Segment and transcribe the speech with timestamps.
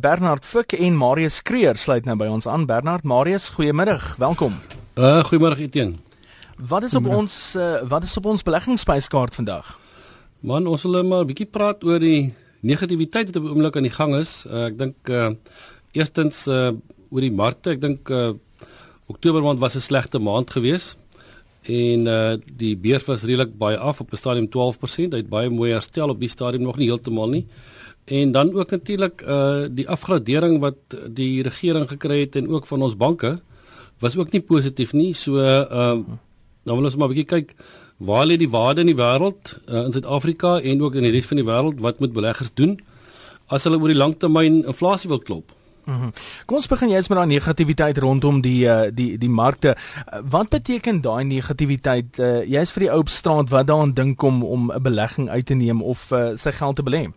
[0.00, 2.62] Bernard Fuk en Marius Kreer sluit nou by ons aan.
[2.64, 4.14] Bernard, Marius, goeiemiddag.
[4.16, 4.54] Welkom.
[4.96, 5.98] Uh goeiemôre Etienne.
[6.56, 9.74] Wat is op ons uh, wat is op ons beleggingsspyskaart vandag?
[10.40, 13.88] Man, ons wil maar 'n bietjie praat oor die negativiteit wat op die oomblik aan
[13.88, 14.46] die gang is.
[14.48, 15.34] Uh, ek dink uh
[15.92, 16.72] eerstens uh
[17.10, 17.76] oor die markte.
[17.76, 18.32] Ek dink uh
[19.06, 20.96] Oktober maand was 'n slegte maand geweest
[21.68, 25.12] en uh die beurs was redelik baie af op 'n stadium 12%.
[25.12, 27.46] Hy het baie mooi herstel op die stadium nog nie heeltemal nie.
[28.10, 32.82] En dan ook natuurlik uh die afgradering wat die regering gekry het en ook van
[32.82, 33.38] ons banke
[34.02, 35.14] was ook nie positief nie.
[35.14, 35.98] So uh
[36.62, 37.54] nou wil ons maar 'n bietjie kyk
[37.96, 41.26] waar lê die waarde in die wêreld uh, in Suid-Afrika en ook in die res
[41.26, 42.78] van die wêreld wat moet beleggers doen
[43.46, 45.52] as hulle oor die langtermyn inflasie wil klop.
[45.84, 46.10] Mm -hmm.
[46.46, 49.76] Kom ons begin jy's met daai negativiteit rondom die uh, die die markte.
[50.30, 52.18] Wat beteken daai negativiteit?
[52.18, 55.46] Uh, jy's vir die ou op straat wat daaraan dink om om 'n belegging uit
[55.46, 57.10] te neem of uh, sy geld te belê?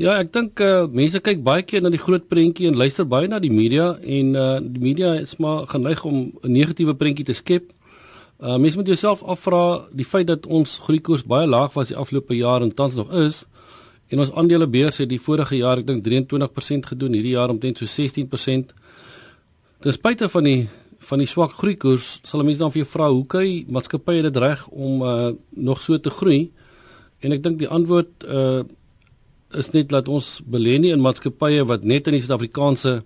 [0.00, 3.28] Ja, ek dink uh, mense kyk baie keer na die groot prentjie en luister baie
[3.28, 7.36] na die media en uh, die media is maar geneig om 'n negatiewe prentjie te
[7.36, 7.68] skep.
[8.40, 12.34] Uh, mense moet jouself afvra die feit dat ons groeikoers baie laag was die afgelope
[12.34, 13.44] jaar en tans nog is
[14.08, 17.84] en ons aandelebeurs het die vorige jaar ek dink 23% gedoen, hierdie jaar omtrent so
[17.84, 18.72] 16%.
[19.80, 20.68] Ten spyte van die
[21.02, 24.68] van die swak groeikoers, sal mense dan vir jou vra hoe kry maatskappye dit reg
[24.68, 26.52] om uh, nog so te groei?
[27.20, 28.62] En ek dink die antwoord uh
[29.56, 33.02] is net dat ons belê nie in maatskappye wat net in die Suid-Afrikaanse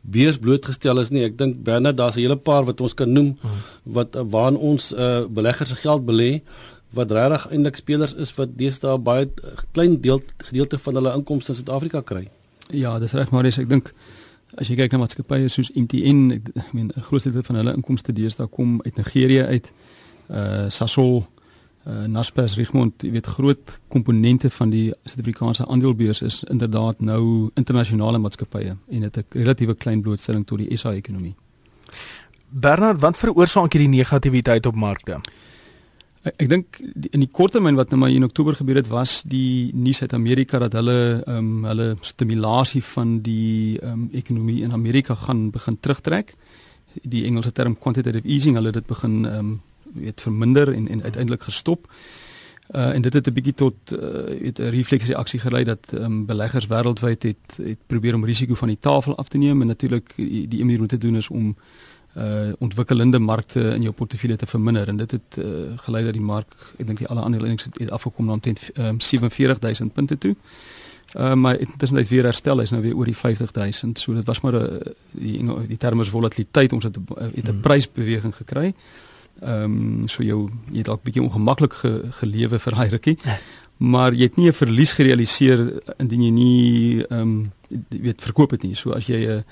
[0.00, 1.24] beurs blootgestel is nie.
[1.24, 3.36] Ek dink Bernard, daar's 'n hele paar wat ons kan noem
[3.84, 6.40] wat waarin ons uh, beleggers se geld belê
[6.92, 9.28] wat regtig eintlik spelers is wat deesdae baie
[9.72, 12.28] klein deel gedeelte van hulle inkomste in Suid-Afrika kry.
[12.70, 13.92] Ja, dis reg Marius, ek dink
[14.58, 18.12] as jy kyk na maatskappye soos MTN, ek meen 'n groot deel van hulle inkomste
[18.12, 19.72] deesdae kom uit Nigerië uit.
[20.28, 21.26] Uh Sasol
[21.86, 28.18] uh, Naspers Richmond, jy weet groot komponente van die Suid-Afrikaanse aandelebeurs is inderdaad nou internasionale
[28.18, 31.34] maatskappye en dit 'n relatiewe klein blootstelling tot die SA ekonomie.
[32.50, 35.20] Bernard, wat veroorsaak hierdie negativiteit op markte?
[36.22, 36.80] Ek, ek dink
[37.14, 40.12] in die kort termyn wat nou maar in Oktober gebeur het was die nuus uit
[40.12, 45.50] Amerika dat hulle ehm um, hulle stimulasie van die ehm um, ekonomie in Amerika gaan
[45.50, 46.34] begin terugtrek.
[47.02, 49.60] Die Engelse term quantitative easing, hulle dit begin ehm um,
[49.92, 51.88] weet verminder en en uiteindelik gestop.
[52.74, 53.98] Uh en dit het 'n bietjie tot uh
[54.40, 58.68] weet 'n refleksreaksie gelei dat ehm um, beleggers wêreldwyd het het probeer om risiko van
[58.68, 61.56] die tafel af te neem en natuurlik die, die manier om te doen is om
[62.16, 65.44] uh ontwikkelende markte in jou portefeulje te verminder en dit het uh,
[65.76, 69.00] gelei dat die mark ek dink die alle aandele het, het afgekom na omtrent um,
[69.00, 70.34] 47000 punte toe.
[71.16, 73.98] Uh maar dit is net weer herstel, is nou weer oor die 50000.
[73.98, 74.78] So dit was maar 'n uh,
[75.10, 77.60] die die terme is volatiliteit, ons het 'n het 'n hmm.
[77.60, 78.66] prysbeweging gekry.
[78.66, 78.74] Uh
[79.40, 83.16] Ehm um, so jou jy dalk bietjie ongemaklik ge, gelewe vir daai rukkie.
[83.80, 87.52] Maar jy het nie 'n verlies gerealiseer indien jy nie ehm um,
[87.88, 88.74] weet verkoop het nie.
[88.74, 89.42] So as jy 'n uh,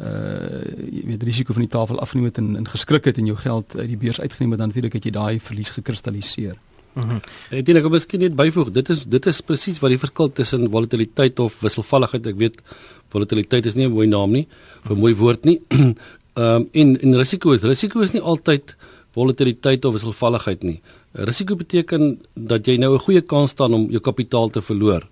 [0.00, 0.60] uh
[0.92, 3.76] jy weet risiko van die tafel afgeneem het en, en geskrik het en jou geld
[3.76, 6.56] uit die beurs uitgeneem het dan natuurlik het jy daai verlies gekristalliseer.
[6.94, 7.06] Mhm.
[7.06, 7.20] Mm
[7.50, 8.70] ek dink ek wil miskien net byvoeg.
[8.70, 12.26] Dit is dit is presies wat die verskil tussen volatiliteit of wisselvalligheid.
[12.26, 12.62] Ek weet
[13.08, 14.46] volatiliteit is nie 'n mooi naam nie,
[14.88, 15.60] 'n mooi woord nie.
[16.34, 18.76] Ehm um, en en risiko is risiko is nie altyd
[19.16, 20.80] volatiliteit of wisselvalligheid nie.
[21.12, 25.08] Risiko beteken dat jy nou 'n goeie kans staan om jou kapitaal te verloor.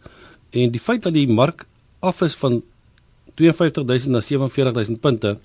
[0.50, 1.66] En die feit dat die mark
[2.00, 2.62] af is van
[3.34, 5.38] 52000 na 47000 punte,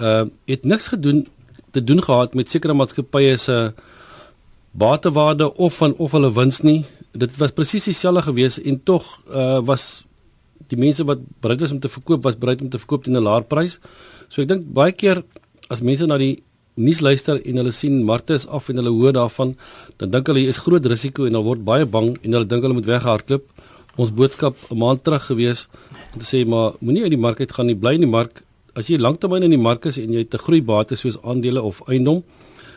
[0.00, 1.26] uh het niks gedoen
[1.70, 3.72] te doen gehad met sekere maatskappye se
[4.70, 6.84] batewaarde of van of hulle wins nie.
[7.12, 10.04] Dit was presies dieselfde gewees en tog uh was
[10.68, 13.22] die mense wat bereid was om te verkoop was bereid om te verkoop teen 'n
[13.22, 13.78] laer prys.
[14.28, 15.24] So ek dink baie keer
[15.68, 16.42] as mense na die
[16.80, 19.54] nuus luister en hulle sien Marte is af en hulle hoor daarvan,
[20.00, 22.78] dan dink hulle is groot risiko en hulle word baie bang en hulle dink hulle
[22.78, 23.46] moet weghardloop.
[24.00, 25.66] Ons boodskap 'n maand terug gewees
[26.14, 28.42] om te sê maar moenie uit die mark uit gaan nie, bly in die mark.
[28.74, 31.82] As jy lanktermyn in die mark is en jy het 'n groeibate soos aandele of
[31.88, 32.22] eiendom,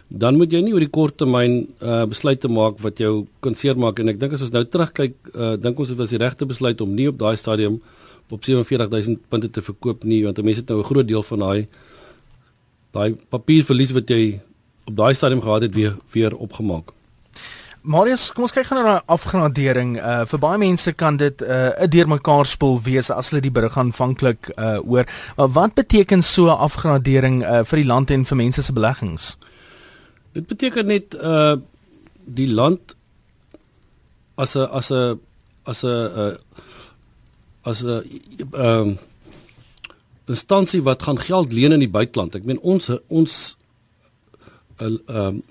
[0.09, 3.99] dan moet jy nie oor die kort termyn uh, besluite maak wat jou kan seermaak
[3.99, 6.81] en ek dink as ons nou terugkyk, uh, dink ons dit was die regte besluit
[6.81, 7.81] om nie op daai stadium
[8.33, 11.67] op 47000 punte te verkoop nie want mense het nou 'n groot deel van daai
[12.93, 14.39] daai papierverlies wat jy
[14.87, 16.93] op daai stadium gehad het weer weer opgemaak.
[17.83, 19.97] Marius, kom ons kyk gou na daai afgradering.
[19.99, 23.51] Uh vir baie mense kan dit 'n uh, 'n deurmekaar spul wees as hulle die
[23.51, 25.05] brug aanvanklik uh oor.
[25.37, 29.37] Maar wat beteken so 'n afgradering uh vir die land en vir mense se beleggings?
[30.33, 31.55] Dit beteken net uh
[32.25, 32.95] die land
[34.35, 35.19] as 'n as 'n
[35.65, 36.35] as 'n uh
[37.63, 38.03] as 'n
[38.53, 38.95] ehm uh,
[40.25, 42.35] instansie wat gaan geld leen in die buiteland.
[42.35, 43.33] Ek meen ons ons
[44.79, 45.41] uh, ehm uh,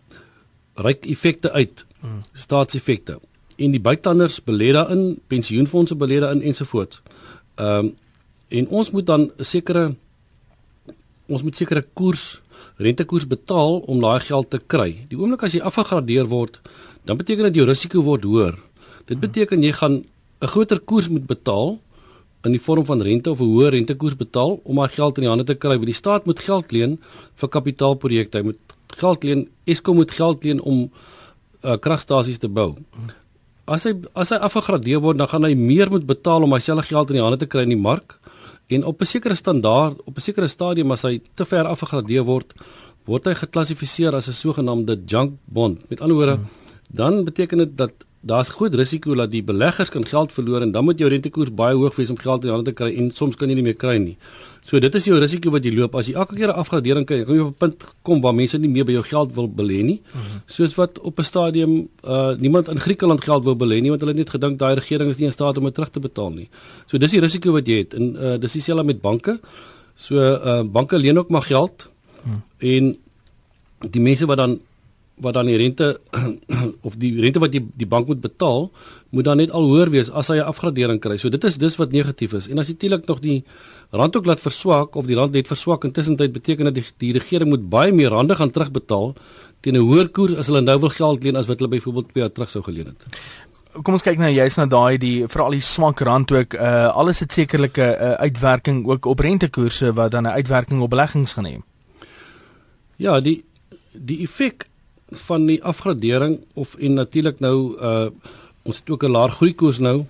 [0.75, 1.85] reik effekte uit.
[2.01, 2.23] Hmm.
[2.33, 3.19] Staatseffekte.
[3.61, 7.03] En die buitelanders belê daarin, pensioenfonde belê daarin ensovoorts.
[7.61, 7.93] Ehm um,
[8.53, 9.95] en ons moet dan 'n sekere
[11.27, 12.41] ons moet sekere koers
[12.77, 15.07] rentekoers betaal om daai geld te kry.
[15.09, 16.61] Die oomblik as jy afgegradeer word,
[17.05, 18.59] dan beteken dit jou risiko word hoër.
[19.07, 20.05] Dit beteken jy gaan
[20.43, 21.79] 'n groter koers moet betaal
[22.47, 25.31] in die vorm van rente of 'n hoër rentekoers betaal om daai geld in die
[25.31, 25.77] hande te kry.
[25.77, 26.99] Want die staat moet geld leen
[27.35, 28.39] vir kapitaalprojekte.
[28.39, 28.59] Hy moet
[28.99, 30.91] geld leen, Eskom moet geld leen om
[31.63, 32.77] uh, kragstasies te bou.
[33.65, 37.11] As hy as hy afgegradeer word, dan gaan hy meer moet betaal om homself geld
[37.11, 38.19] in die hande te kry in die mark.
[38.69, 42.55] En op 'n sekere standaard, op 'n sekere stadium as hy te ver afgegradeer word,
[43.05, 45.89] word hy geklassifiseer as 'n sogenaamde junk bond.
[45.91, 46.47] Met ander woorde, hmm.
[46.91, 47.93] dan beteken dit dat
[48.23, 51.75] daar's groot risiko dat die beleggers kan geld verloor en dan moet jou rentekoers baie
[51.75, 53.79] hoog wees om geld in die hande te kry en soms kan jy nie meer
[53.79, 54.15] kry nie.
[54.63, 57.25] So dit is jou risiko wat jy loop as jy elke keer 'n afgradering kry,
[57.25, 59.83] kan jy op 'n punt kom waar mense nie meer by jou geld wil belê
[59.83, 60.01] nie.
[60.15, 60.39] Mhm.
[60.47, 64.15] Soos wat op 'n stadium uh niemand in Griekeland geld wil belê nie want hulle
[64.15, 66.49] het net gedink daai regering is nie in staat om dit terug te betaal nie.
[66.87, 69.41] So dis die risiko wat jy het en uh dis dieselfde met banke.
[69.97, 71.91] So uh banke leen ook maar geld.
[72.23, 72.43] Hmm.
[72.59, 72.97] En
[73.91, 74.61] die mense wat dan
[75.23, 76.01] wat dan die rente
[76.87, 78.71] of die rente wat die die bank moet betaal,
[79.11, 81.17] moet dan net al hoër wees as hy 'n afgradering kry.
[81.17, 82.49] So dit is dis wat negatief is.
[82.49, 83.45] En as jy teelik nog die
[83.91, 87.13] rand ook laat verswak of die rand net verswak intussen tyd beteken dat die, die
[87.13, 89.15] regering moet baie meer rande gaan terugbetaal
[89.61, 92.23] teen 'n hoër koers as hulle nou wil geld leen as wat hulle byvoorbeeld 2
[92.23, 93.07] jaar terug sou geleen het.
[93.83, 97.21] Kom ons kyk nou jy's na daai die veral die swak rand ook uh alles
[97.21, 101.57] het sekerlike uh, uitwerking ook op rentekoerse wat dan 'n uitwerking op beleggings gaan hê.
[102.97, 103.45] Ja, die
[103.93, 104.67] die effek
[105.19, 108.09] van die afgradering of en natuurlik nou uh
[108.63, 110.07] ons het ook 'n laer groeikoers nou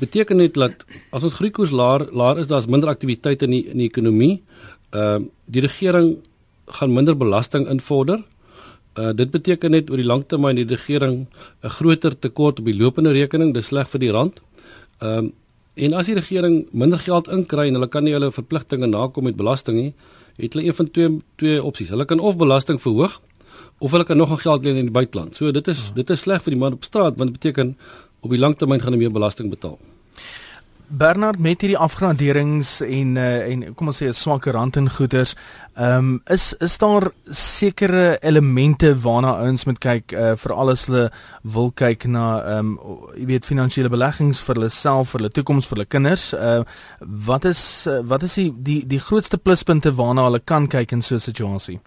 [0.00, 3.78] beteken net dat as ons groeikoers laer laer is daar's minder aktiwiteit in die in
[3.78, 4.42] die ekonomie.
[4.90, 6.16] Ehm uh, die regering
[6.66, 8.22] gaan minder belasting invorder.
[8.98, 11.26] Uh dit beteken net oor die lang termyn die regering
[11.62, 14.40] 'n groter tekort op die lopende rekening, dis sleg vir die rand.
[15.00, 15.32] Ehm um,
[15.76, 19.36] en as die regering minder geld inkry en hulle kan nie hulle verpligtinge nakom met
[19.36, 19.92] belasting nie,
[20.36, 21.88] het hulle een van twee twee opsies.
[21.88, 23.20] Hulle kan of belasting verhoog
[23.78, 25.36] of hulle kan nog 'n geld leen in die buiteland.
[25.36, 27.76] So dit is dit is sleg vir die man op straat want dit beteken
[28.20, 29.78] op die langtermyn gaan hy meer belasting betaal.
[30.88, 35.34] Bernard met hierdie afgraderings en uh, en kom ons sê 'n swakker rand en goederes,
[35.74, 41.10] ehm um, is is daar sekere elemente waarna ons moet kyk uh, vir alles hulle
[41.42, 45.66] wil kyk na ehm um, jy weet finansiële beleggings vir hulle self, vir hulle toekoms,
[45.66, 46.32] vir hulle kinders.
[46.34, 46.62] Uh,
[47.00, 51.02] wat is uh, wat is die die die grootste pluspunte waarna hulle kan kyk in
[51.02, 51.80] so 'n situasie?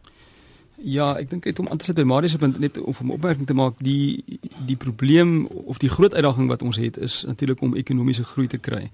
[0.84, 3.12] Ja, ek dink dit om aan te sit by Marius se punt net of om
[3.12, 4.24] opmerking te maak, die
[4.66, 8.58] die probleem of die groot uitdaging wat ons het is natuurlik om ekonomiese groei te
[8.58, 8.90] kry.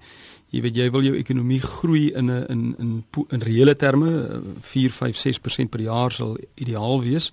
[0.50, 4.90] Jy weet jy wil jou ekonomie groei in 'n in in in reële terme 4,
[4.90, 7.32] 5, 6% per jaar sal ideaal wees.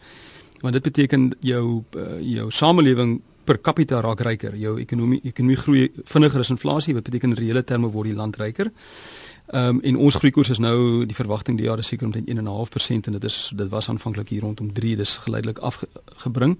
[0.61, 4.55] Want dit beteken jou eh, jou samelewing per capita raak ryker.
[4.55, 8.37] Jou ekonomie ekonomie groei vinniger as inflasie, wat beteken in reële terme word die land
[8.37, 8.71] ryker.
[9.47, 13.09] Ehm um, en ons groeikoers is nou die verwagting die jaar is seker omtrent 1.5%
[13.09, 16.59] en dit is dit was aanvanklik hier rondom 3, dis geleidelik afgebring.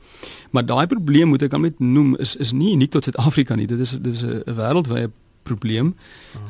[0.52, 3.68] Maar daai probleem moet ek dan net noem is is nie uniek tot Suid-Afrika nie.
[3.68, 5.12] Dit is dit is 'n wêreldwye
[5.44, 5.96] probleem.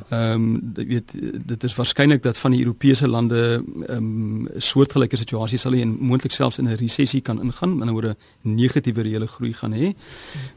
[0.10, 1.12] Ehm um, weet
[1.46, 5.98] dit is waarskynlik dat van die Europese lande ehm um, soortgelyke situasies sal hê en
[6.00, 9.94] moontlik selfs in 'n resessie kan ingaan, oor 'n negatiewe reële groei gaan hê.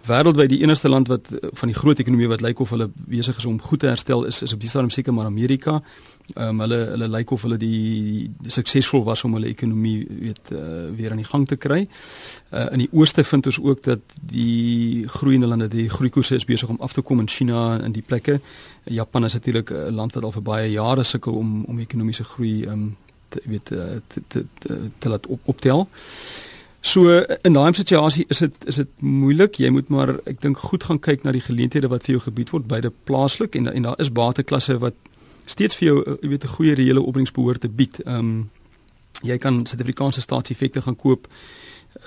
[0.07, 3.45] Wêreldwyd die enigste land wat van die groot ekonomieë wat lyk of hulle besig is
[3.45, 5.83] om goed te herstel is is op die stadium seker maar Amerika.
[6.35, 10.51] Ehm um, hulle hulle lyk of hulle die, die suksesvol was om hulle ekonomie weet
[10.53, 11.85] uh, weer aan die gang te kry.
[12.51, 16.69] Uh, in die ooste vind ons ook dat die groeiende lande die groeikoerse is besig
[16.69, 18.41] om af te kom in China en die plekke.
[18.85, 22.65] Japan is natuurlik 'n land wat al vir baie jare sukkel om om ekonomiese groei
[22.65, 22.97] ehm um,
[23.29, 25.89] te weet uh, te te te, te laat op, optel.
[26.81, 29.55] So in daai situasie is dit is dit moeilik.
[29.55, 32.51] Jy moet maar ek dink goed gaan kyk na die geleenthede wat vir jou gebied
[32.51, 34.95] word die plaaslik en en daar is bateklasse wat
[35.47, 38.01] steeds vir jou jy weet 'n goeie reële opbrengs behoort te bied.
[38.05, 38.51] Ehm um,
[39.23, 41.27] jy kan Suid-Afrikaanse staatseffekte gaan koop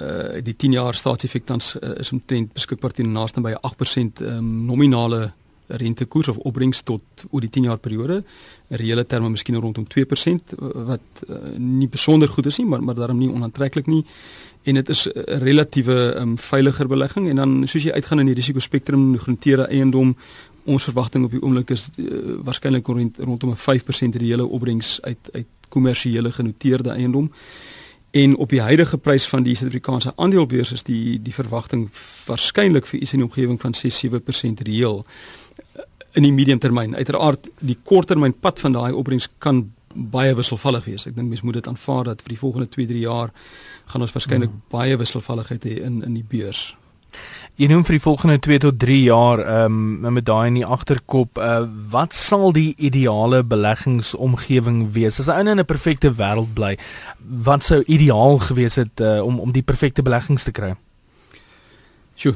[0.01, 4.65] uh die 10 jaar staatseffek dan uh, is omtrent beskikbaar teen naaste by 8% um,
[4.65, 5.31] nominale
[5.69, 8.23] rentekoers of opbrengs tot oor die 10 jaar periode.
[8.69, 10.55] In reële terme miskien rondom 2%
[10.89, 14.03] wat uh, nie besonder goed is nie, maar maar daarom nie onaantreklik nie.
[14.63, 18.35] En dit is 'n relatiewe um, veiliger belegging en dan soos jy uitgaan in die
[18.35, 20.15] risiko spektrum genoteerde eiendom
[20.69, 25.29] ons verwagting op die oomblik is uh, waarskynlik rond, rondom 'n 5% reële opbrengs uit
[25.33, 27.31] uit kommersiële genoteerde eiendom.
[28.11, 31.89] En op die huidige prys van die Suid-Afrikaanse aandelebeurs is die die verwagting
[32.25, 35.05] waarskynlik vir iets in die omgewing van 6-7% reël
[36.17, 36.95] in die medium termyn.
[36.95, 41.05] Uiteraard die korttermyn pad van daai opbrengs kan baie wisselvallig wees.
[41.05, 43.33] Ek dink mense moet dit aanvaar dat vir die volgende 2-3 jaar
[43.85, 44.65] gaan ons waarskynlik hmm.
[44.73, 46.75] baie wisselvalligheid hê in in die beurs.
[47.59, 49.79] Jy noem vir die volgende 2 tot 3 jaar um,
[50.15, 55.19] met daai in die agterkop, uh, wat sal die ideale beleggingsomgewing wees?
[55.19, 56.77] As 'n ou in 'n perfekte wêreld bly,
[57.19, 60.75] wat sou ideaal gewees het uh, om om die perfekte beleggings te kry?
[62.19, 62.35] Sjoe.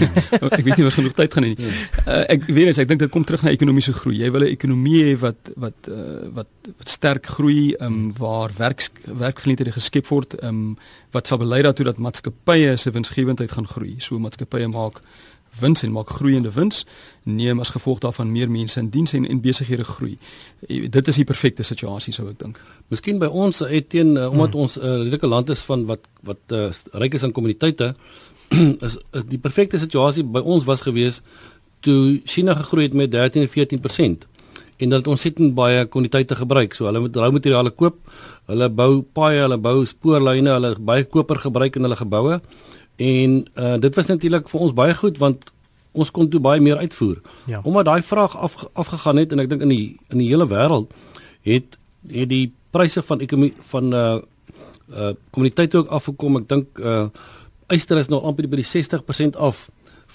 [0.56, 1.72] ek weet nie wat genoeg tyd gaan hê nie.
[2.06, 4.22] Uh, ek weet net ek dink dit kom terug na ekonomiese groei.
[4.22, 8.54] Jy wil 'n ekonomie hê wat wat uh, wat wat sterk groei, ehm um, waar
[8.56, 10.76] werk werkgeleenthede geskep word, ehm um,
[11.12, 13.98] wat sal belei daartoe dat maatskappye se winsgewendheid gaan groei.
[14.00, 15.02] So maatskappye maak
[15.60, 16.84] wins en maak groeiende wins,
[17.22, 20.16] neem as gevolg daarvan meer mense in diens en en besighede groei.
[20.68, 22.60] Dit is die perfekte situasie sou ek dink.
[22.88, 24.60] Miskien by ons het teen uh, omdat hmm.
[24.60, 27.94] ons 'n uh, redelike land is van wat wat uh, ryk is aan kommuniteite
[28.86, 31.22] is, die perfekte situasie by ons was gewees
[31.80, 34.26] toe China gegroei het met 13 en 14%
[34.78, 36.74] en dat ons sit in baie kwantiteite gebruik.
[36.76, 37.98] So hulle moet roumateriale koop.
[38.50, 42.38] Hulle bou paaie, hulle bou spoorlyne, hulle baie koper gebruik in hulle geboue.
[43.08, 45.50] En uh dit was natuurlik vir ons baie goed want
[45.98, 47.18] ons kon toe baie meer uitvoer.
[47.50, 47.60] Ja.
[47.64, 50.94] Omdat daai vraag af afgegaan het en ek dink in die in die hele wêreld
[51.46, 54.18] het het die pryse van ekonomie van uh
[54.88, 56.38] uh kommuniteite ook afgekom.
[56.42, 57.08] Ek dink uh
[57.68, 59.66] Eyster is nou amper by die 60% af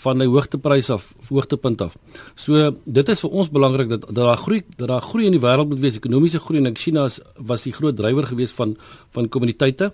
[0.03, 1.93] van die hoogteprys af, hoogtepunt af.
[2.35, 5.41] So dit is vir ons belangrik dat dat daar groei dat daar groei in die
[5.43, 8.75] wêreld moet wees, ekonomiese groei en China is was die groot drywer gewees van
[9.13, 9.91] van kommuniteite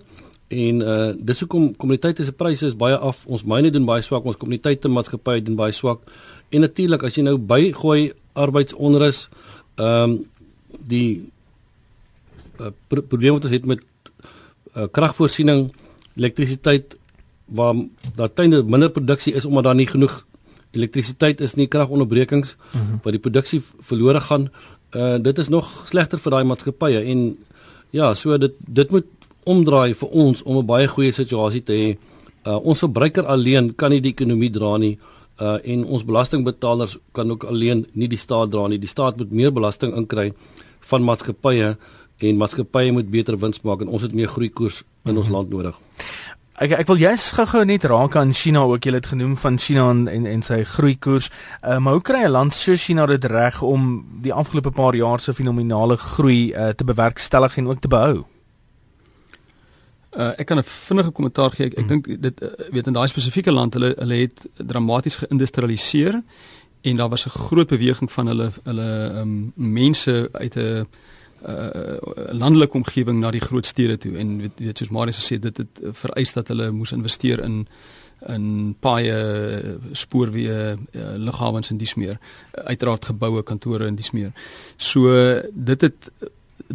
[0.48, 3.26] en uh dis hoekom kommuniteite se pryse is baie af.
[3.26, 6.00] Ons myne doen baie swak, ons kommuniteite maatskappye doen baie swak.
[6.50, 9.28] En natuurlik as jy nou bygooi arbeidsonrus,
[9.76, 10.18] ehm um,
[10.86, 11.28] die
[12.60, 13.82] uh, probleem wat ons het met
[14.76, 15.68] uh, kragvoorsiening,
[16.16, 16.96] elektrisiteit
[17.50, 17.74] waar
[18.16, 20.24] daar tuinde minder produksie is omdat daar nie genoeg
[20.70, 22.98] elektrisiteit is nie, kragonderbrekings mm -hmm.
[23.02, 24.50] wat die produksie verlore gaan.
[24.90, 27.36] Uh dit is nog slegter vir daai maatskappye en
[27.90, 29.06] ja, so dit dit moet
[29.44, 31.96] omdraai vir ons om 'n baie goeie situasie te hê.
[32.46, 34.98] Uh ons verbruiker alleen kan nie die ekonomie dra nie.
[35.40, 38.78] Uh en ons belastingbetalers kan ook alleen nie die staat dra nie.
[38.78, 40.32] Die staat moet meer belasting inkry
[40.80, 41.76] van maatskappye
[42.18, 45.18] en maatskappye moet beter wins maak en ons het meer groeikoers in mm -hmm.
[45.18, 45.76] ons land nodig.
[46.60, 49.86] Ek ek wil jy's gou-gou net raak aan China ook jy het genoem van China
[49.94, 51.30] en en, en sy groeikoers.
[51.64, 55.20] Uh, maar hoe kry 'n land so China dit reg om die afgelope paar jaar
[55.20, 58.24] se fenominale groei uh, te bewerkstellig en ook te behou?
[60.12, 61.66] Uh, ek kan 'n vinnige kommentaar gee.
[61.66, 61.88] Ek, ek hmm.
[61.88, 66.20] dink dit uh, weet in daai spesifieke land hulle hulle het dramaties geïndustrialiseer
[66.82, 70.86] en daar was 'n groot beweging van hulle hulle um, mense uit 'n
[71.48, 71.96] uh
[72.32, 74.16] landelike omgewing na die groot stede toe.
[74.18, 77.66] En weet, weet soos Marius gesê dit het vereis dat hulle moes investeer in
[78.28, 79.16] in paaie
[79.96, 82.18] spoorweë uh, lughawens en dies meer.
[82.52, 84.32] Uiteraard geboue kantore en dies meer.
[84.76, 85.08] So
[85.52, 86.10] dit het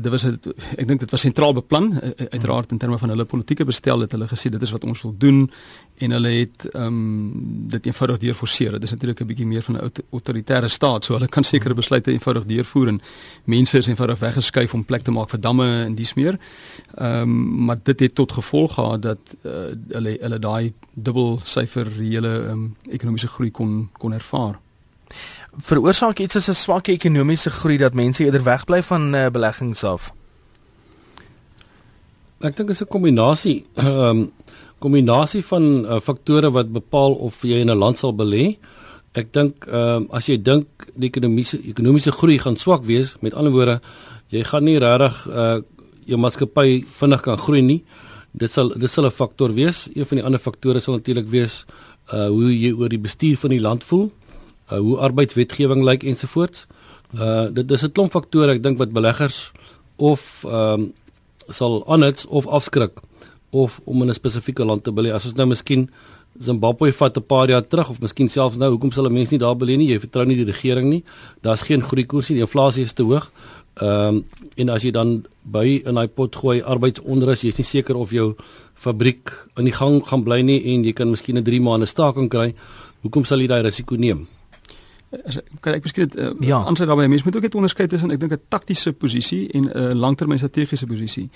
[0.02, 3.10] dit was het, ek dink dit was sentraal beplan eh, eh, uiteraard in terme van
[3.14, 5.46] hulle politieke bestel het hulle gesê dit is wat ons wil doen
[6.04, 7.44] en hulle het ehm um,
[7.76, 8.72] dit eenvoudig deurforceer.
[8.72, 12.12] Dit is natuurlik 'n bietjie meer van 'n autoritaire staat, so hulle kan sekere besluite
[12.12, 13.02] eenvoudig deurvoer en
[13.44, 16.40] mense is eenvoudig weggeskuif om plek te maak vir damme en dies meer.
[16.98, 19.52] Ehm um, maar dit het tot gevolg gehad dat uh,
[19.90, 24.60] hulle hulle daai dubbel syfer reële um, ekonomiese groei kon kon ervaar
[25.64, 30.12] veroorsaak iets soos 'n swak ekonomiese groei dat mense eerder wegbly van uh, beleggings af?
[32.40, 34.32] Ek dink dit is 'n kombinasie ehm um,
[34.80, 38.58] kombinasie van uh, faktore wat bepaal of jy in 'n land sal belê.
[39.14, 43.34] Ek dink ehm um, as jy dink die ekonomiese ekonomiese groei gaan swak wees, met
[43.34, 43.82] ander woorde,
[44.30, 45.62] jy gaan nie regtig uh
[46.06, 47.84] jou maatskappy vinnig kan groei nie.
[48.32, 49.90] Dit sal dit sal 'n faktor wees.
[49.96, 51.66] Een van die ander faktore sal natuurlik wees
[52.14, 54.25] uh hoe jy oor die bestuur van die land voel uh,
[54.68, 56.68] hoe arbeidswetgewing lyk ensovoorts.
[57.14, 59.52] Uh dit is 'n klomp faktore ek dink wat beleggers
[59.96, 60.94] of ehm um,
[61.48, 62.92] sal aanhits of afskrik
[63.50, 65.14] of om in 'n spesifieke land te belê.
[65.14, 65.90] As ons nou miskien
[66.40, 69.40] Zimbabwe vat 'n paar jaar terug of miskien selfs nou, hoekom sal 'n mens nie
[69.40, 69.88] daar belê nie?
[69.88, 71.04] Jy vertrou nie die regering nie.
[71.42, 72.38] Daar's geen groeikoers nie.
[72.38, 73.32] Die inflasie is te hoog.
[73.76, 77.96] Ehm um, en as jy dan by in daai pot gooi arbeidsonrus, jy's nie seker
[77.96, 78.36] of jou
[78.74, 82.30] fabriek in die gang gaan bly nie en jy kan miskien 'n 3 maande staking
[82.30, 82.54] kry.
[83.02, 84.28] Hoekom sal jy daai risiko neem?
[85.60, 86.60] Kan ek miskien dit uh, ja.
[86.64, 89.72] aansluit daarbey mense moet ook net onderskei tussen ek dink 'n taktiese posisie en 'n
[89.78, 91.30] uh, langtermyn strategiese posisie.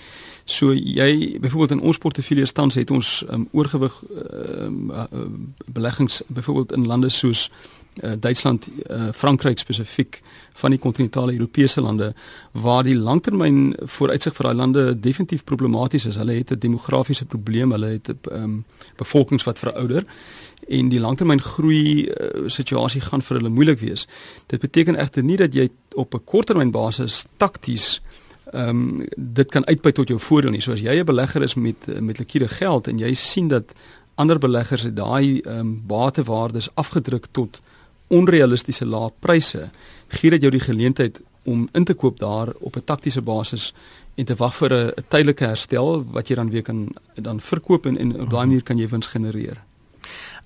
[0.44, 4.02] So jy byvoorbeeld in ons portefeulje tans het ons um, oorgewig
[4.58, 5.04] um, uh,
[5.66, 7.50] beleggings byvoorbeeld in lande soos
[8.02, 10.20] uh, Duitsland, uh, Frankryk spesifiek
[10.52, 12.12] van die kontinentale Europese lande
[12.52, 16.16] waar die langtermyn vooruitsig vir daai lande definitief problematies is.
[16.16, 18.64] Hulle het 'n demografiese probleem, hulle het 'n um,
[18.96, 20.02] bevolkings wat verouder
[20.68, 24.06] en die langtermyn groei uh, situasie gaan vir hulle moeilik wees.
[24.46, 28.00] Dit beteken egter nie dat jy op 'n korttermyn basis takties
[28.52, 30.60] ehm um, dit kan uitbuit tot jou voordeel nie.
[30.60, 33.72] So as jy 'n belegger is met met likwide geld en jy sien dat
[34.14, 37.60] ander beleggers het daai ehm um, batewaardes afgedruk tot
[38.08, 39.70] onrealistiese lae pryse,
[40.08, 43.72] gee dit jou die geleentheid om in te koop daar op 'n taktiese basis
[44.14, 47.98] en te wag vir 'n tydelike herstel wat jy dan weer kan dan verkoop en,
[47.98, 49.69] en op daai manier kan jy wins genereer.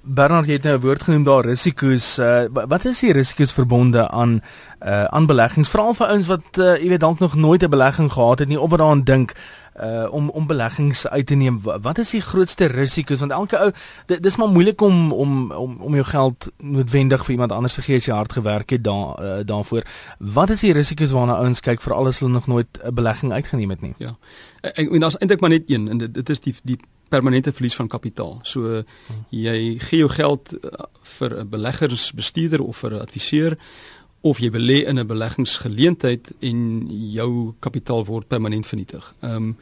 [0.05, 2.19] Bernard het nou 'n woord genoem daar risiko's.
[2.19, 4.43] Uh, wat is die risiko's verbonde aan
[4.87, 5.69] uh aan beleggings?
[5.69, 8.61] Veral vir ouens wat uh, jy weet dalk nog nooit 'n belegging gehad het nie
[8.61, 9.33] of wat daaraan dink
[9.81, 11.61] uh om om beleggings uit te neem.
[11.81, 13.71] Wat is die grootste risiko's want elke ou
[14.07, 17.83] dit dis maar moeilik om om om om jou geld noodwendig vir iemand anders te
[17.83, 19.83] gee as jy hard gewerk het daar uh, daarvoor.
[20.19, 23.71] Wat is die risiko's waarna ouens kyk vir alles hulle nog nooit 'n belegging uitgeneem
[23.71, 23.95] het nie?
[23.99, 24.17] Ja.
[24.61, 26.79] Ek en daar's eintlik maar net een en dit dit is die die
[27.15, 28.39] permanente verlies van kapitaal.
[28.43, 28.83] So
[29.31, 30.55] jy gee jou geld
[31.17, 33.59] vir 'n beleggersbestuurder of vir 'n adviseur
[34.25, 39.15] of jy belê in 'n beleggingsgeleentheid en jou kapitaal word permanent vernietig.
[39.21, 39.57] Ehm um,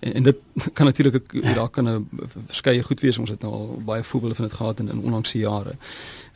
[0.00, 0.36] en, en dit
[0.76, 2.08] kan natuurlik daar kan 'n
[2.46, 3.18] verskeie goed wees.
[3.18, 5.76] Ons het nou al baie voorbeelde van dit gehad in in onlangse jare.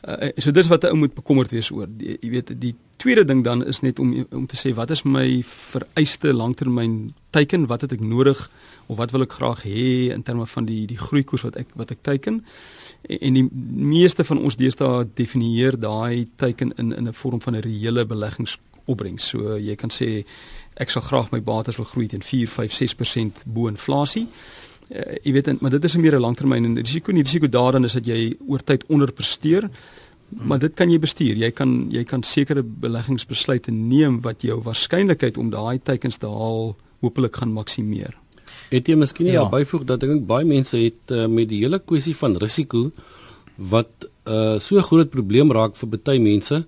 [0.07, 1.87] Uh, so dis wat 'n ou moet bekommerd wees oor.
[1.89, 5.03] Die, jy weet die tweede ding dan is net om om te sê wat is
[5.03, 7.67] my vereiste langtermyn teiken?
[7.67, 8.49] Wat het ek nodig
[8.85, 11.91] of wat wil ek graag hê in terme van die die groeikoers wat ek wat
[11.91, 12.43] ek teiken?
[13.03, 17.61] en die meeste van ons deesdae definieer daai teiken in in 'n vorm van 'n
[17.61, 19.27] reële beleggingsopbrengs.
[19.27, 20.25] So jy kan sê
[20.75, 24.27] ek sal graag my bates wil groei teen 4, 5, 6% bo inflasie.
[24.89, 27.83] Uh, jy weet maar dit is 'n meer 'n langtermyn en risiko nie risiko daarin
[27.83, 29.69] is dat jy oor tyd onderpresteer.
[30.41, 31.35] Maar dit kan jy bestuur.
[31.37, 36.75] Jy kan jy kan sekere beleggingsbesluite neem wat jou waarskynlikheid om daai teikens te haal
[36.99, 38.15] hopelik gaan maksimeer.
[38.71, 39.45] Het jy miskien ja.
[39.49, 42.91] byvoeg dat ek dink baie mense het uh, met die hele kwessie van risiko
[43.57, 43.91] wat
[44.25, 46.65] 'n uh, so groot probleem raak vir baie mense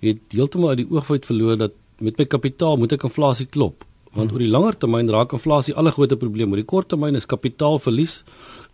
[0.00, 3.84] het heeltemal uit die oog uit verloor dat met my kapitaal moet ek inflasie klop.
[4.14, 4.36] Want hmm.
[4.36, 6.50] oor die langer termyn raak inflasie al 'n groot probleem.
[6.50, 8.24] Oor die kort termyn is kapitaalverlies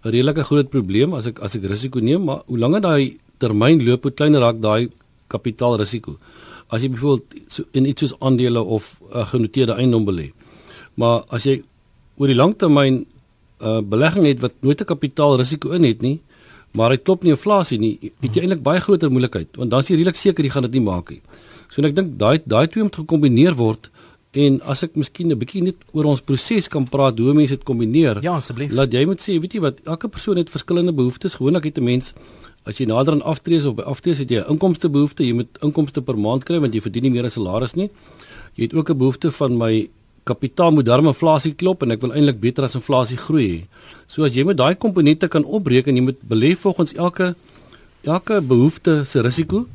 [0.04, 2.24] 'n redelike groot probleem as ek as ek risiko neem.
[2.24, 4.88] Maar hoe langer daai termyn loop hoe kleiner raak daai
[5.28, 6.16] kapitaalrisiko.
[6.68, 10.32] As jy byvoorbeeld so in iets soos aandele of 'n uh, genoteerde eiendom belê
[11.00, 11.60] maar as jy
[12.20, 13.04] oor die langtermyn
[13.60, 16.20] uh belegging het wat nooit 'n kapitaalrisiko in het nie,
[16.72, 19.56] maar hy klop nie inflasie nie, het jy eintlik baie groter moeilikheid.
[19.56, 21.20] Want dan is jy redelik seker jy gaan dit nie maak nie.
[21.70, 23.90] So en ek dink daai daai twee moet gekombineer word
[24.32, 27.64] en as ek miskien 'n bietjie net oor ons proses kan praat hoe mense dit
[27.64, 28.22] kombineer.
[28.22, 28.70] Ja, asseblief.
[28.72, 31.34] Laat jy moet sê, weet jy wat, elke persoon het verskillende behoeftes.
[31.34, 32.14] Gewoonlik het 'n mens
[32.66, 35.58] as jy nader aan aftrees of by aftrees het jy 'n inkomste behoefte, jy moet
[35.62, 37.90] inkomste per maand kry want jy verdien nie meer as 'n salaris nie.
[38.56, 39.88] Jy het ook 'n behoefte van my
[40.24, 43.66] kapitaal moet darm inflasie klop en ek wil eintlik beter as inflasie groei.
[44.06, 47.34] So as jy met daai komponente kan opreken, jy moet belê volgens elke
[48.04, 49.66] elke behoefte se risiko.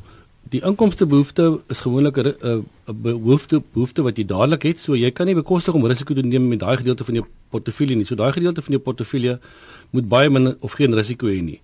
[0.53, 2.65] Die inkomste behoefte is gewoonlik 'n
[3.01, 6.47] behoefte behoefte wat jy dadelik het, so jy kan nie bekostig om risiko te neem
[6.47, 8.05] met daai gedeelte van jou portefeulje nie.
[8.05, 9.39] So daai gedeelte van jou portefeulje
[9.91, 11.61] moet baie min of geen risiko hê nie.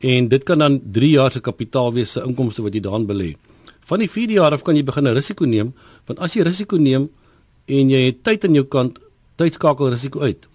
[0.00, 3.36] En dit kan dan 3 jaar se kapitaal wees se inkomste wat jy daarin belê.
[3.80, 5.74] Van die 4 jaar af kan jy begin 'n risiko neem,
[6.06, 7.10] want as jy risiko neem,
[7.66, 8.98] en jy het tyd aan jou kant,
[9.36, 10.48] tydskakel risiko uit.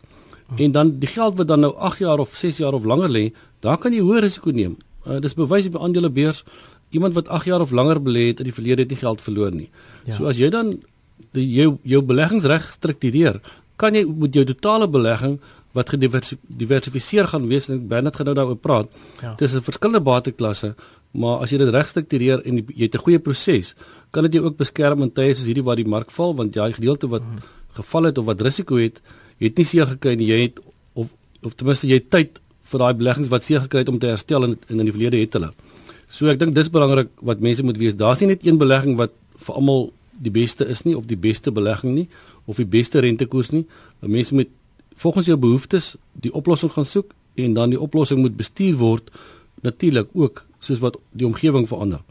[0.56, 3.34] En dan die geld wat dan nou 8 jaar of 6 jaar of langer lê,
[3.60, 4.78] daar kan jy hoë risiko neem.
[5.08, 6.44] Uh, dis bewys op aandelebeurs
[6.90, 9.52] iemand wat 8 jaar of langer belê het, het die verlede het nie geld verloor
[9.52, 9.70] nie.
[10.06, 10.14] Ja.
[10.14, 10.78] So as jy dan
[11.36, 13.42] die, jou jou beleggingsreg struktureer,
[13.76, 15.38] kan jy met jou totale belegging
[15.78, 18.88] wat gediversifiseer gaan wees en Bernard gaan nou daaroor praat.
[19.22, 19.34] Ja.
[19.38, 20.76] Dis 'n verskillende bateklasse,
[21.12, 23.76] maar as jy dit reg struktureer en jy het 'n goeie proses,
[24.12, 26.72] kan dit jou ook beskerm in tye soos hierdie waar die mark val want jy
[26.74, 27.38] gedeelte wat hmm.
[27.74, 29.02] geval het of wat risiko het,
[29.38, 30.28] het nie seer gekry nie.
[30.28, 30.60] Jy het
[30.94, 31.08] of
[31.44, 34.44] of ten minste jy tyd vir daai beleggings wat seer gekry het om te herstel
[34.44, 35.52] en in, in die verlede het hulle.
[36.10, 37.98] So ek dink dis belangrik wat mense moet weet.
[38.00, 41.52] Daar's nie net een belegging wat vir almal die beste is nie of die beste
[41.52, 42.08] belegging nie
[42.46, 43.66] of die beste rentekoers nie.
[44.00, 44.50] Mense moet
[44.96, 49.12] volgens jou behoeftes die oplossing gaan soek en dan die oplossing moet bestuur word
[49.62, 52.02] natuurlik ook soos wat die omgewing verander.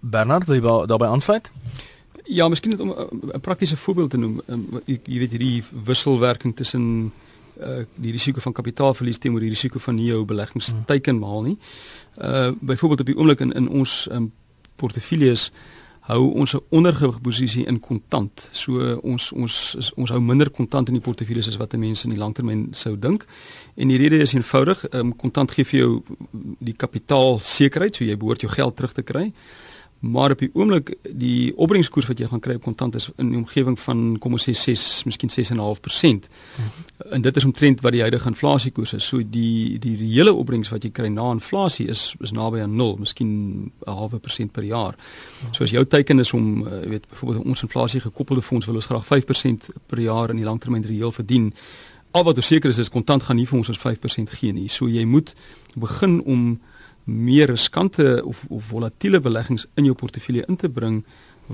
[0.00, 1.50] Bernard, wil jy daarbey aansluit?
[2.30, 4.40] Ja, miskien net om eh, 'n praktiese voorbeeld te noem.
[4.46, 7.12] Um, jy, jy weet hierdie wisselwerking tussen
[7.60, 11.58] uh die risiko van kapitaalverlies teenoor die risiko van nie jou beleggingsteiken maal nie.
[12.16, 14.32] Uh byvoorbeeld op die oomblik in in ons um,
[14.76, 15.50] portefeuilles
[16.10, 18.48] hou ons 'n ondergewig posisie in kontant.
[18.52, 22.14] So ons ons is, ons hou minder kontant in die portefeuilles as wat mense in
[22.14, 23.26] die langtermyn sou dink.
[23.76, 26.02] En die rede is eenvoudig, um, kontant gee vir jou
[26.58, 29.32] die kapitaal sekerheid, so jy behoort jou geld terug te kry.
[30.00, 33.38] Maar op die oomblik die opbrengskoers wat jy gaan kry op kontant is in die
[33.38, 36.30] omgewing van kom ons sê 6, miskien 6.5%.
[36.56, 36.70] Hmm.
[37.12, 39.06] En dit is omtrent wat die huidige inflasiekoers is.
[39.06, 42.96] So die die reële opbrengs wat jy kry na inflasie is is naby aan 0,
[43.04, 44.96] miskien 'n halwe persent per jaar.
[44.96, 45.54] Hmm.
[45.54, 48.86] So as jou teiken is om uh, weet byvoorbeeld ons inflasie gekoppelde fonds wil ons
[48.86, 51.52] graag 5% per jaar in die langtermyn reël verdien
[52.10, 54.68] al wat seker is is kontant gaan nie vir ons ons 5% gee nie.
[54.68, 55.34] So jy moet
[55.76, 56.60] begin om
[57.10, 61.04] meer riskante of of volatiele beleggings in jou portefeulje in te bring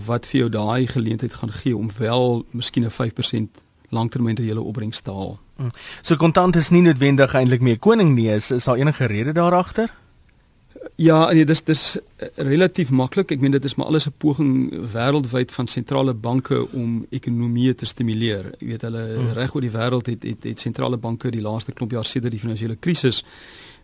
[0.06, 5.00] wat vir jou daai geleentheid gaan gee om wel miskien 'n 5% langtermyn reële opbrengs
[5.00, 5.38] te haal.
[5.56, 5.70] Mm.
[6.02, 9.54] So kontant is nie noodwendig eintlik meer koning nie, is, is daar enige rede daar
[9.54, 9.92] agter?
[10.96, 11.98] Ja, nee, dis dis
[12.36, 13.32] relatief maklik.
[13.34, 17.86] Ek meen dit is maar alles 'n poging wêreldwyd van sentrale banke om ekonomie te
[17.86, 18.54] stimuleer.
[18.58, 19.32] Jy weet hulle hmm.
[19.32, 22.40] reg oor die wêreld het het het sentrale banke die laaste klomp jaar sedert die
[22.40, 23.24] finansiële krisis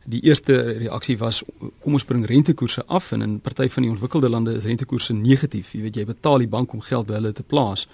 [0.04, 1.42] die eerste reaksie was
[1.80, 5.72] kom ons bring rentekoerse af en in party van die ontwikkelde lande is rentekoerse negatief.
[5.72, 7.86] Jy weet jy betaal die bank om geld by hulle te plaas.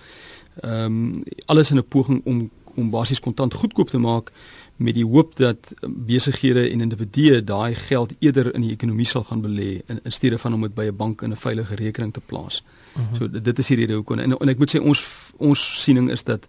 [0.62, 4.33] Ehm um, alles in 'n poging om om basies kontant goedkoop te maak
[4.77, 9.42] met die hoop dat besighede en individue daai geld eerder in die ekonomie sal gaan
[9.42, 12.21] belê in, in steede van om dit by 'n bank in 'n veilige rekening te
[12.21, 12.62] plaas.
[12.62, 13.09] Uh mhm.
[13.09, 13.16] -huh.
[13.18, 15.03] So dit is die rede hoekom en, en ek moet sê ons
[15.37, 16.47] ons siening is dat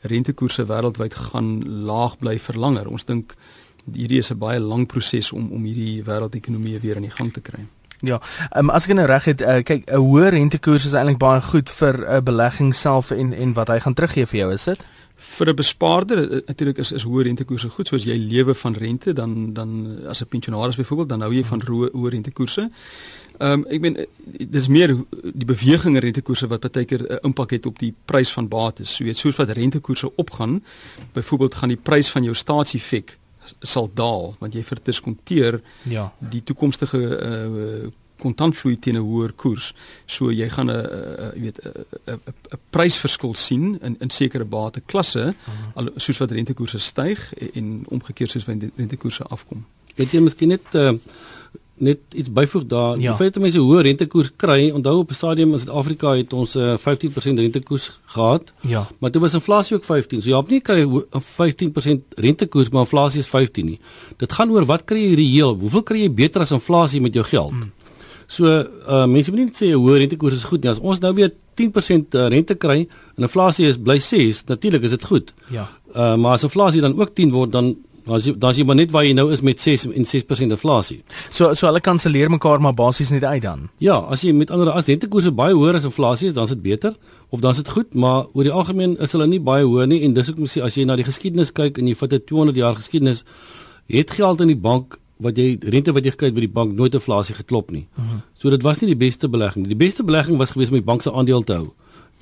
[0.00, 2.88] rentekoerse wêreldwyd gaan laag bly vir langer.
[2.88, 3.34] Ons dink
[3.90, 7.40] hierdie is 'n baie lang proses om om hierdie wêreldekonomie weer in die gang te
[7.40, 7.66] kry.
[8.02, 8.20] Ja,
[8.56, 11.70] um, as ek nou reg het, uh, kyk, 'n hoë rentekoers is eintlik baie goed
[11.70, 14.86] vir 'n uh, belegging self en en wat hy gaan teruggee vir jou, is dit?
[15.14, 19.12] Vir 'n bespaarder eh, natuurlik is is hoë rentekoerse goed, soos jy lewe van rente,
[19.12, 22.70] dan dan as 'n pensionaris byvoorbeeld, dan hou jy van hoë rentekoerse.
[23.38, 24.06] Ehm um, ek meen
[24.50, 24.96] dis meer
[25.34, 28.96] die beweging in rentekoerse wat baie keer 'n impak het op die prys van bates.
[28.96, 30.64] So jy weet soos wat rentekoerse opgaan,
[31.12, 33.18] byvoorbeeld gaan die prys van jou staatseffek
[33.62, 37.90] sal daal want jy verdiskonteer ja die toekomstige uh,
[38.22, 39.72] kontantvloei teen 'n hoër koers.
[40.06, 40.80] So jy gaan 'n
[41.34, 42.20] jy weet 'n
[42.54, 45.34] 'n prysverskil sien in in sekere bateklasse
[45.74, 49.64] al soos wat rentekoerse styg en omgekeerd soos wat rentekoerse afkom.
[49.96, 50.92] Weet jy miskien net uh,
[51.82, 52.98] net iets byvoeg daar.
[52.98, 53.10] Ja.
[53.10, 56.54] Die feit dat mense hoë rentekoers kry, onthou op 'n stadium in Suid-Afrika het ons
[56.54, 58.52] 'n uh, 15% rentekoers gehad.
[58.60, 58.86] Ja.
[58.98, 60.22] Maar toe was inflasie ook 15.
[60.22, 63.80] So jy het nie kry 'n 15% rentekoers maar inflasie is 15 nie.
[64.16, 65.56] Dit gaan oor wat kry jy reëel?
[65.58, 67.50] Hoeveel kry jy beter as inflasie met jou geld?
[67.50, 67.72] Hmm.
[68.26, 70.70] So uh mense moet nie net sê 'n hoë rentekoers is goed nie.
[70.70, 74.90] As ons nou weer 10% uh, rente kry en inflasie is bly 6, natuurlik is
[74.90, 75.34] dit goed.
[75.50, 75.68] Ja.
[75.94, 79.04] Uh maar as inflasie dan ook 10 word dan Dan as jy maar net waar
[79.06, 81.02] jy nou is met 6 en 6% inflasie.
[81.30, 83.68] So so hulle kanselleer mekaar maar basies net uit dan.
[83.78, 86.62] Ja, as jy met ander as rentekoerse baie hoër as inflasie is, dan is dit
[86.62, 86.96] beter
[87.30, 90.02] of dan is dit goed, maar oor die algemeen is hulle nie baie hoër nie
[90.02, 92.56] en dis ook mos as jy na die geskiedenis kyk en jy vat 'n 200
[92.56, 93.24] jaar geskiedenis,
[93.86, 96.74] het geld in die bank wat jy rente wat jy gekry het by die bank
[96.74, 97.86] nooit inflasie geklop nie.
[97.96, 98.10] Uh mhm.
[98.10, 98.20] -huh.
[98.38, 99.76] So dit was nie die beste belegging nie.
[99.76, 101.72] Die beste belegging was gewees om die bank se aandeel te hou.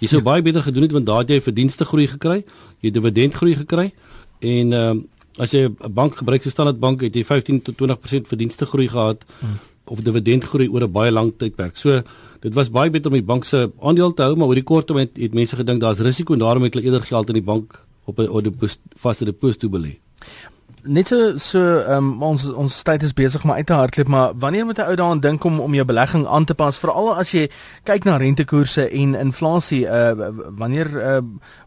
[0.00, 0.24] Jy sou ja.
[0.24, 2.44] baie beter gedoen het want daar het jy verdienste groei gekry,
[2.80, 3.92] jy dividend groei gekry
[4.40, 5.02] en ehm uh,
[5.38, 8.88] as jy 'n bank gebruik so Standard Bank het jy 15 tot 20% verdienste groei
[8.88, 9.58] gehad hmm.
[9.84, 11.76] of dividend groei oor 'n baie lang tydperk.
[11.76, 12.02] So
[12.40, 14.86] dit was baie beter om die bank se aandeel te hou, maar oor die kort
[14.86, 17.42] termyn het, het mense gedink daar's risiko en daarom het hulle eerder geld in die
[17.42, 19.98] bank op 'n vaste deposito belê.
[20.82, 24.64] Net so so um, ons ons tyd is besig om uit te hardloop maar wanneer
[24.64, 27.50] moet 'n ou daaraan dink om om jou belegging aan te pas veral as jy
[27.84, 30.12] kyk na rentekoerse en inflasie uh,
[30.56, 31.20] wanneer uh,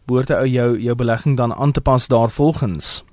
[0.06, 3.04] behoort 'n ou jou jou belegging dan aan te pas daarvolgens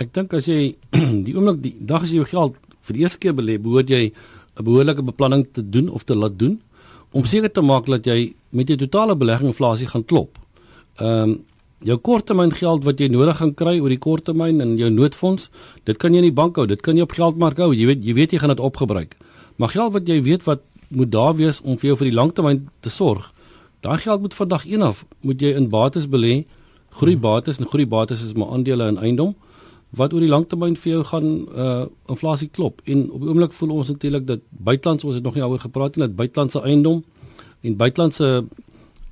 [0.00, 0.74] Ek dink as jy
[1.26, 4.10] die oomblik die dag as jy jou geld vir die eerste keer belê, behoort jy
[4.10, 6.60] 'n behoorlike beplanning te doen of te laat doen
[7.14, 10.38] om seker te maak dat jy met jou totale belegging inflasie gaan klop.
[10.98, 11.42] Ehm um,
[11.84, 15.50] jou korttermyn geld wat jy nodig gaan kry oor die korttermyn in jou noodfonds,
[15.84, 17.74] dit kan jy in die bank hou, dit kan jy op geldmark hou.
[17.74, 19.14] Jy weet jy weet jy gaan dit opgebruik.
[19.56, 22.68] Maar geld wat jy weet wat moet daar wees om vir jou vir die langtermyn
[22.80, 23.32] te sorg.
[23.84, 26.46] Daai geld moet vandag een af moet jy in bates belê.
[26.90, 29.34] Groeibates en groeibates is maar aandele en eiendom
[29.96, 32.80] wat oor die langtermyn vir jou gaan uh inflasie klop.
[32.84, 35.96] En op die oomblik voel ons natuurlik dat buitelands ons het nog nie daaroor gepraat
[35.96, 37.02] nie dat buitelandse eiendom
[37.62, 38.30] en buitelandse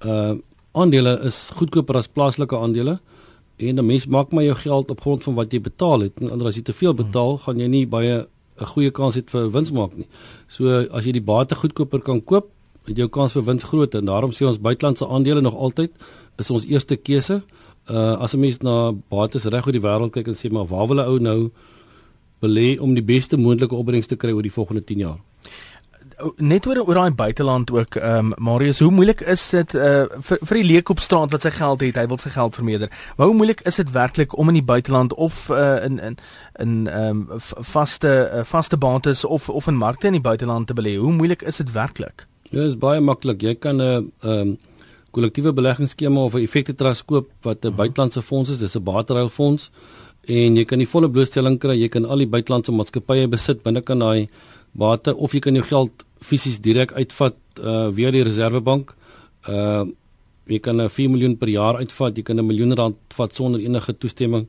[0.07, 0.35] uh
[0.73, 2.99] aandele is goedkoper as plaaslike aandele.
[3.57, 6.13] En 'n mens maak maar jou geld op grond van wat jy betaal het.
[6.21, 8.27] En anders as jy te veel betaal, gaan jy nie baie
[8.61, 10.07] 'n goeie kans hê vir wins maak nie.
[10.47, 12.49] So as jy die bate goedkoper kan koop,
[12.87, 14.01] het jou kans vir wins groter.
[14.01, 15.91] En daarom sê ons buitelandse aandele nog altyd
[16.39, 20.29] is ons eerste keuse uh as 'n mens na bates reg oor die wêreld kyk
[20.29, 21.51] en sê maar waar wil 'n ou nou
[22.43, 25.21] belê om die beste moontlike opbrengs te kry oor die volgende 10 jaar?
[26.37, 30.39] Net oor oor daai buiteland ook ehm um, Marius, hoe moeilik is dit uh vir
[30.49, 32.91] vir die leek op straat wat sy geld het, hy wil sy geld vermeerder.
[33.17, 36.19] Maar hoe moeilik is dit werklik om in die buiteland of uh in in
[36.63, 37.41] in ehm um,
[37.75, 40.97] vaste uh, vaste bates of of in markte in die buiteland te belê?
[40.97, 42.27] Hoe moeilik is dit werklik?
[42.51, 43.43] Ja, dit is baie maklik.
[43.43, 43.97] Jy kan 'n uh,
[44.31, 44.59] ehm um,
[45.13, 49.29] kollektiewe beleggingsskema of 'n effekte trust koop wat 'n buitelandse fonds is, dis 'n bateruil
[49.29, 49.71] fonds
[50.29, 53.83] en jy kan die volle blootstelling kry, jy kan al die buitelandse maatskappye besit binne
[53.83, 54.29] kan daai
[54.73, 58.95] bate of jy kan jou geld fisies direk uitvat uh via die reservebank.
[59.49, 59.85] Uh
[60.51, 63.61] Jy kan 'n 4 miljoen per jaar uitvat, jy kan 'n miljoen rand vat sonder
[63.61, 64.47] enige toestemming.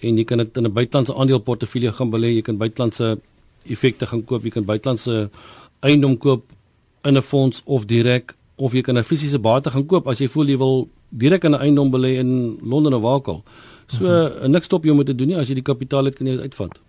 [0.00, 3.18] En jy kan dit in 'n buitelandse aandeleportefeulje gaan belê, jy kan buitelandse
[3.64, 5.30] effekte gaan koop, jy kan buitelandse
[5.80, 6.42] eiendom koop
[7.04, 10.28] in 'n fonds of direk of jy kan 'n fisiese bate gaan koop as jy
[10.28, 13.42] voel jy wil direk in 'n eiendom belê in Londen of Wakel.
[13.86, 14.50] So mm -hmm.
[14.50, 16.42] niks stop jou om te doen nie as jy die kapitaal het kan jy dit
[16.42, 16.80] uitvat.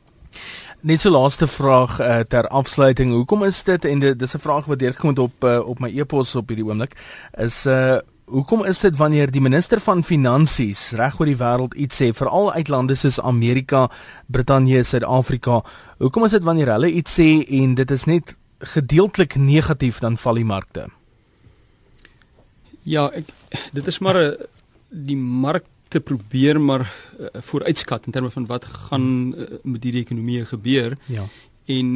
[0.82, 3.12] Net so laaste vraag uh, ter afsluiting.
[3.14, 6.00] Hoekom is dit en dit dis 'n vraag wat deurgekom het op uh, op my
[6.00, 6.94] e-pos op hierdie oomblik
[7.38, 7.98] is uh
[8.32, 12.54] hoekom is dit wanneer die minister van finansies reg oor die wêreld iets sê veral
[12.54, 13.90] uit lande soos Amerika,
[14.32, 15.62] Brittanje, Suid-Afrika,
[16.00, 17.28] hoekom is dit wanneer hulle iets sê
[17.60, 20.88] en dit is net gedeeltelik negatief dan val die markte?
[22.84, 23.30] Ja, ek
[23.74, 24.36] dit is maar 'n
[24.89, 26.84] die mark te probeer maar
[27.20, 30.98] uh, vooruitskat in terme van wat gaan uh, met hierdie ekonomie gebeur.
[31.06, 31.26] Ja.
[31.65, 31.88] En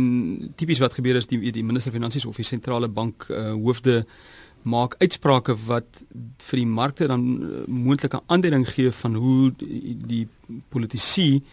[0.56, 4.06] tipies wat gebeur is die die minister van finansies of die sentrale bank uh, hoofde
[4.62, 6.04] maak uitsprake wat
[6.50, 10.28] vir die markte dan uh, moontlike aanduiding gee van hoe die, die
[10.70, 11.44] politici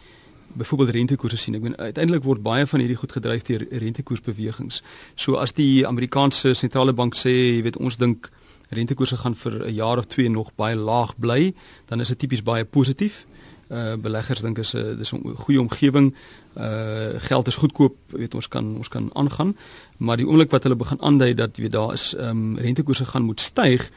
[0.53, 1.55] byvoorbeeld rentekoerse sien.
[1.55, 4.83] Ek bedoel uiteindelik word baie van hierdie goed gedryf deur rentekoersbewegings.
[5.14, 8.31] So as die Amerikaanse sentrale bank sê, jy weet ons dink
[8.73, 11.55] rentekoerse gaan vir 'n jaar of twee nog baie laag bly,
[11.87, 13.25] dan is dit tipies baie positief.
[13.71, 16.15] Uh beleggers dink is 'n dis 'n goeie omgewing.
[16.57, 19.57] Uh geld is goedkoop, weet ons kan ons kan aangaan.
[19.99, 23.23] Maar die oomblik wat hulle begin aandui dat weet daar is ehm um, rentekoerse gaan
[23.23, 23.91] moet styg,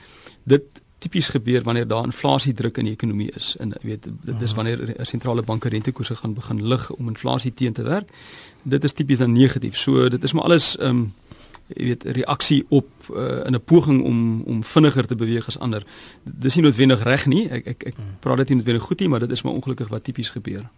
[0.44, 0.64] dit
[0.98, 3.56] tipies gebeur wanneer daar inflasie druk in die ekonomie is.
[3.60, 7.74] En jy weet dit is wanneer sentrale banke rentekoerse gaan begin lig om inflasie teen
[7.74, 8.10] te werk.
[8.64, 9.78] Dit is tipies dan negatief.
[9.78, 11.14] So dit is maar alles ehm um,
[11.68, 15.86] jy weet reaksie op uh, in 'n poging om om vinniger te beweeg as ander.
[16.24, 17.50] Dis nie noodwendig reg nie.
[17.50, 18.18] Ek ek ek hmm.
[18.20, 20.70] praat dit nie noodwendig goed nie, maar dit is maar ongelukkig wat tipies gebeur.